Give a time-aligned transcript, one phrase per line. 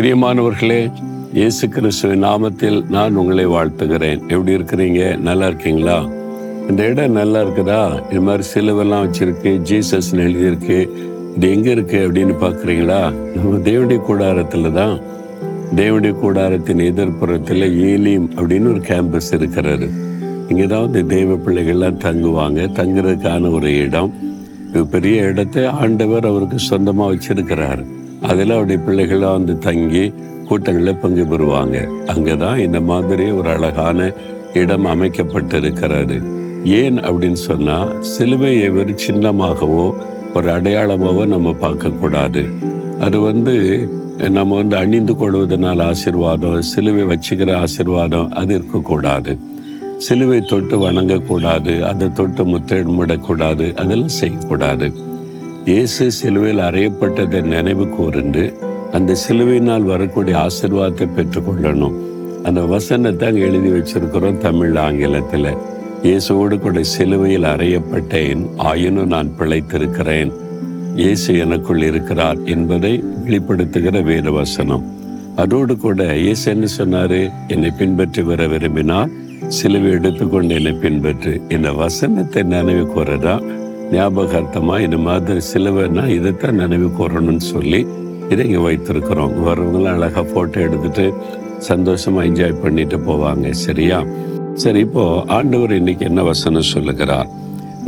[0.00, 0.92] பிரியமானவர்களே
[1.32, 4.20] இயேசு கிறிஸ்துவின் நாமத்தில் நான் உங்களை வாழ்த்துகிறேன்.
[4.28, 5.18] எப்படி இருக்கிறீங்க?
[5.18, 6.08] நல்லா இருக்கீங்களா?
[6.68, 8.10] இந்த இடம் நல்லா இருக்குதா?
[8.10, 10.88] இது மாதிரி சிலுவெல்லாம் வச்சுருக்கு ஜீசஸ்ன்னு எழுதியிருக்கு.
[11.36, 13.12] இது எங்கே இருக்கு அப்படின்னு பார்க்குறீங்களா?
[13.34, 15.00] நம்ம தேவடைய கூடாரத்தில் தான்.
[15.76, 19.90] தேவடைய கூடாரத்தின் எதிர்ப்புறத்தில் ஏலிம் அப்படின்னு ஒரு கேம்பஸ் இருக்கிறாரு.
[20.48, 22.70] இங்கே தான் வந்து தெய்வ பிள்ளைகள்லாம் தங்குவாங்க.
[22.80, 24.14] தங்குறதுக்கான ஒரு இடம்.
[24.90, 27.86] பெரிய இடத்தை ஆண்டவர் அவருக்கு சொந்தமாக வச்சிருக்கிறாரு.
[28.28, 30.12] அதில் அவருடைய பிள்ளைகளாக வந்து தங்கி
[30.48, 31.76] கூட்டங்களில் பங்கு பெறுவாங்க.
[32.06, 34.12] அங்கே தான் இந்த மாதிரி ஒரு அழகான
[34.52, 36.16] இடம் அமைக்கப்பட்டிருக்கிறாரு
[36.64, 39.84] ஏன் அப்படின்னு சொன்னால் சிலுவையை ஒரு சின்னமாகவோ
[40.34, 42.42] ஒரு அடையாளமாகவோ நம்ம பார்க்கக்கூடாது.
[43.00, 43.54] அது வந்து
[44.28, 49.38] நம்ம வந்து அணிந்து கொள்வதனால் ஆசிர்வாதம் சிலுவை வச்சுக்கிற ஆசிர்வாதம் அது இருக்கக்கூடாது.
[49.98, 54.88] சிலுவை தொட்டு வணங்கக்கூடாது அதை தொட்டு முத்திடமிடக்கூடாது அதெல்லாம் செய்யக்கூடாது.
[55.70, 58.44] இயேசு சிலுவையில் அறையப்பட்டதை நினைவு கூர்ந்து
[58.96, 61.96] அந்த சிலுவையினால் வரக்கூடிய ஆசிர்வாதத்தை பெற்றுக்கொள்ளணும்.
[62.48, 65.50] அந்த வசனத்தை அங்கே எழுதி வச்சிருக்கிறோம் தமிழ் ஆங்கிலத்தில்.
[66.06, 70.32] இயேசுவோடு கூட சிலுவையில் அறையப்பட்டேன் ஆயினும் நான் பிழைத்திருக்கிறேன்.
[71.02, 72.92] இயேசு எனக்குள் இருக்கிறார் என்பதை
[73.26, 74.84] வெளிப்படுத்துகிற வேத வசனம்.
[75.44, 77.22] அதோடு கூட இயேசு என்ன சொன்னாரு?
[77.54, 79.14] என்னை பின்பற்றி வர விரும்பினால்
[79.58, 81.34] சிலுவை எடுத்துக்கொண்டு என்னை பின்பற்று.
[81.56, 83.44] இந்த வசனத்தை நினைவு கூறதான்
[83.94, 87.80] ஞாபகார்த்தமாக இந்த மாதிரி சிலவைனா இதைத்தான் நினைவு கூறணும்னு சொல்லி
[88.32, 89.32] இதை இங்கே வைத்திருக்கிறோம்.
[89.46, 91.06] வரவங்களாம் அழகாக ஃபோட்டோ எடுத்துட்டு
[91.70, 93.98] சந்தோஷமாக என்ஜாய் பண்ணிட்டு போவாங்க சரியா?
[94.62, 97.28] சரி இப்போது ஆண்டவர் இன்னைக்கு என்ன வசனம் சொல்லுகிறார்?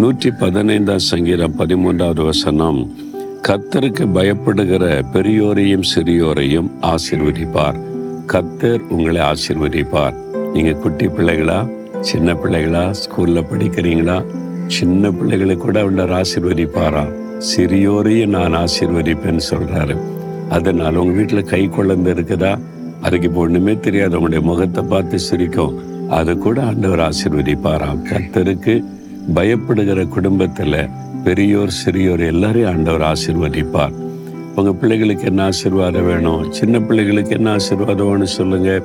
[0.01, 2.81] நூற்றி பதினைந்தாம் சங்கீதம் பதிமூன்றாவது வசனம்
[3.47, 7.79] கத்தருக்கு பயப்படுகிற பெரியோரையும் சிறியோரையும் ஆசிர்வதிப்பார்.
[8.33, 10.15] கத்தர் உங்களை ஆசிர்வதிப்பார்.
[10.53, 11.59] நீங்கள் குட்டி பிள்ளைகளா
[12.11, 14.19] சின்ன பிள்ளைகளா ஸ்கூலில் படிக்கிறீங்களா?
[14.67, 17.13] சின்ன பிள்ளைகளை கூட அவர் ஆசிர்வதிப்பாரா
[17.57, 19.97] சிறியோரையும் நான் ஆசிர்வதிப்பேன்னு சொல்கிறாரு
[20.49, 22.59] அதனால் உங்க வீட்டில் கை குழந்தை இருக்குதா?
[23.01, 24.17] அதுக்கு இப்போ ஒன்றுமே தெரியாது.
[24.17, 25.83] உங்களுடைய முகத்தை பார்த்து சிரிக்கும்.
[26.11, 28.03] அது கூட ஆண்டவர் ஆசிர்வதிப்பாராம்.
[28.11, 28.85] கத்தருக்கு
[29.35, 30.89] பயப்படுகிற குடும்பத்தில்
[31.25, 33.91] பெரியோர் சிறியோர் எல்லாரையும் ஆண்டவர் ஆசிர்வதிப்பார்.
[34.57, 36.53] உங்கள் பிள்ளைகளுக்கு என்ன ஆசீர்வாதம் வேணும்?
[36.53, 38.83] சின்ன பிள்ளைகளுக்கு என்ன ஆசீர்வாதம்னு வேணும் சொல்லுங்க.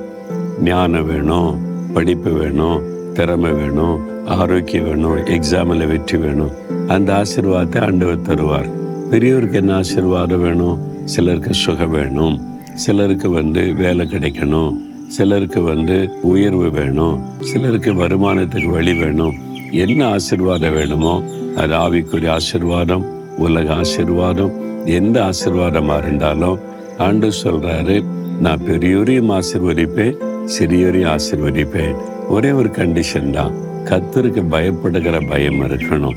[0.64, 1.58] ஞானம் வேணும்
[1.94, 2.82] படிப்பு வேணும்
[3.14, 6.52] திறமை வேணும் ஆரோக்கியம் வேணும் எக்ஸாமில் வெற்றி வேணும்.
[6.88, 8.68] அந்த ஆசீர்வாதத்தை ஆண்டவர் தருவார்.
[9.10, 10.78] பெரியவருக்கு என்ன ஆசீர்வாதம் வேணும்?
[11.04, 12.40] சிலருக்கு சுகம் வேணும்.
[12.74, 14.72] சிலருக்கு வந்து வேலை கிடைக்கணும்.
[15.08, 17.20] சிலருக்கு வந்து உயர்வு வேணும்.
[17.40, 19.34] சிலருக்கு வருமானத்துக்கு வழி வேணும்.
[19.70, 21.22] என்ன ஆசிர்வாதம் வேணுமோ
[21.56, 23.04] அது ஆவிக்குரிய ஆசிர்வாதம்
[23.38, 24.52] உலக ஆசிர்வாதம்
[24.84, 26.58] எந்த ஆசீர்வாதமாக இருந்தாலும்
[26.98, 28.04] ஆண்டு சொல்கிறாரு
[28.40, 30.18] நான் பெரியோரையும் ஆசிர்வதிப்பேன்
[30.58, 31.96] சிறியோரையும் ஆசிர்வதிப்பேன்.
[32.28, 33.54] ஒரே ஒரு கண்டிஷன் தான்.
[33.88, 36.14] கத்தருக்கு பயப்படுகிற பயம் இருக்கணும்.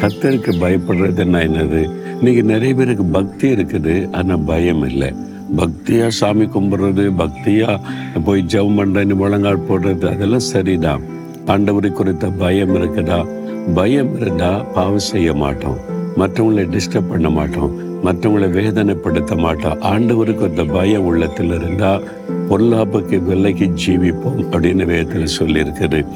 [0.00, 1.80] கத்தருக்கு பயப்படுறதுன்னா என்னது?
[2.16, 5.14] இன்னைக்கு நிறைய பேருக்கு பக்தி இருக்குது ஆனால் பயம் இல்லை.
[5.56, 7.80] பக்தியாக சாமி கும்பிட்றது பக்தியாக
[8.24, 11.02] போய் ஜெபம் பண்றேன்னு முழங்கால் போடுறது அதெல்லாம் சரிதான்.
[11.46, 13.26] ஆண்டவரை குறித்த பயம் இருக்குதா?
[13.74, 15.76] பயம் இருந்தால் பாவம் செய்ய மாட்டோம்.
[16.16, 18.04] மற்றவங்களை டிஸ்டர்ப் பண்ண மாட்டோம்.
[18.04, 19.80] மற்றவங்களை வேதனைப்படுத்த மாட்டோம்.
[19.80, 22.04] ஆண்டவருக்கு அந்த பயம் உள்ளத்தில் இருந்தால்
[22.48, 26.06] பொல்லாப்புக்கு விலைக்கு ஜீவிப்போம் அப்படின்னு வேதத்தில் சொல்லியிருக்குது.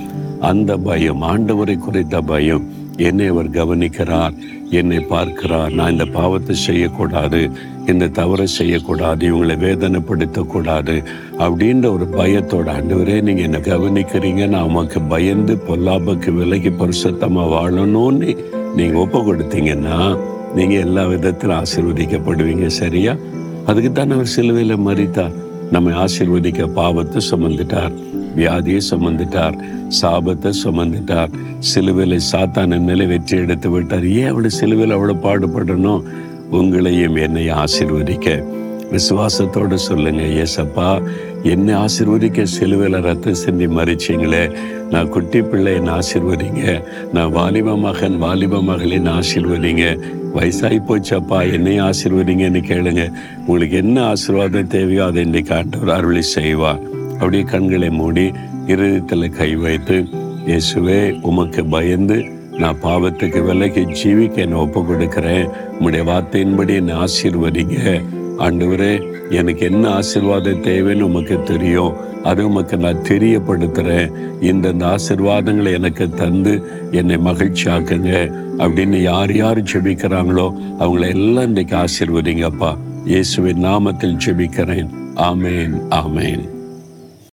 [0.41, 4.35] அந்த பயம் ஆண்டவரை குறித்த பயம் என்னை அவர் கவனிக்கிறார்
[4.71, 5.73] என்னை பார்க்கிறார்.
[5.73, 7.51] நான் இந்த பாவத்தை செய்யக்கூடாது
[7.87, 11.03] இந்த தவறை செய்யக்கூடாது இவங்களை வேதனைப்படுத்தக்கூடாது
[11.39, 18.37] அப்படின்ற ஒரு பயத்தோட ஆண்டவரே நீங்க என்னை கவனிக்கிறீங்க நான் உமக்கு பயந்து பொல்லாப்புக்கு விலைக்கு பரிசுத்தமா வாழணும்னு
[18.77, 19.99] நீங்க ஒப்பு கொடுத்தீங்கன்னா
[20.55, 23.17] நீங்க எல்லா விதத்திலும் ஆசீர்வதிக்கப்படுவீங்க சரியா?
[23.67, 25.35] அதுக்கு தான் அவர் சிலுவையில மறித்தார்
[25.71, 27.95] நம்மை ஆசீர்வதிக்க பாவத்தை சுமந்துட்டார்
[28.37, 29.57] வியாதியை சுமந்துட்டார்
[30.01, 31.31] சாபத்தை சுமந்துட்டார்.
[31.59, 34.07] சிலுவையில் சாத்தான மேலே வெற்றி எடுத்து விட்டார்.
[34.09, 36.05] ஏன் அவ்வளோ சிலுவையில் அவ்வளோ பாடுபடணும்?
[36.59, 38.29] உங்களையும் என்னை ஆசீர்வதிக்க.
[38.93, 40.89] விசுவாசத்தோடு சொல்லுங்க ஏசப்பா
[41.53, 44.43] என்னை ஆசிர்வதிக்க சிலுவையில் ரத்தம் சிந்தி மறிச்சிங்களே
[44.93, 46.65] நான் குட்டி பிள்ளை என்னை ஆசீர்வதிங்க.
[47.15, 49.85] நான் வாலிப மகன் வாலிப மகளின் ஆசீர்வதிங்க.
[50.35, 53.05] வயசாகி போச்சப்பா என்னையும் ஆசீர்வதிங்கன்னு கேளுங்க.
[53.47, 56.73] உங்களுக்கு என்ன ஆசீர்வாதம் தேவையோ அதை இன்றைக்கு ஆண்டவர் அருளி செய்வா
[57.21, 58.27] அப்படியே கண்களை மூடி
[58.73, 59.97] இருதயத்தில் கை வைத்து
[60.51, 61.01] இயேசுவே
[61.31, 62.19] உமக்கு பயந்து
[62.63, 67.79] நான் பாவத்துக்கு விலைக்கு ஜீவிக்க என்னை ஒப்பு கொடுக்குறேன் உங்களுடைய வார்த்தையின்படி என்னை ஆசீர்வதிங்க.
[68.45, 68.93] ஆண்டவரே
[69.31, 71.95] எனக்கு என்ன ஆசீர்வாதம் தேவைன்னு உமக்கு தெரியும்.
[72.25, 78.13] அது உமக்கு நான் தெரியப்படுத்துகிறேன் இந்தந்த ஆசீர்வாதங்களை எனக்கு தந்து என்னை மகிழ்ச்சி ஆக்குங்க
[78.59, 80.47] அப்படின்னு யார் யார் ஜெபிக்கிறாங்களோ
[80.79, 82.73] அவங்கள எல்லாம் இன்றைக்கு ஆசிர்வதிங்கப்பா.
[83.05, 84.91] இயேசுவின் நாமத்தில் ஜெபிக்கிறேன்.
[85.31, 86.45] ஆமேன் ஆமேன்.